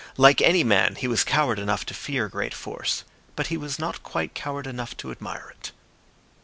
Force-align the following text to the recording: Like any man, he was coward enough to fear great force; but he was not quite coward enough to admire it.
Like 0.17 0.41
any 0.41 0.63
man, 0.63 0.95
he 0.95 1.07
was 1.07 1.23
coward 1.23 1.59
enough 1.59 1.85
to 1.85 1.93
fear 1.93 2.27
great 2.27 2.55
force; 2.55 3.03
but 3.35 3.45
he 3.53 3.55
was 3.55 3.77
not 3.77 4.01
quite 4.01 4.33
coward 4.33 4.65
enough 4.65 4.97
to 4.97 5.11
admire 5.11 5.51
it. 5.59 5.71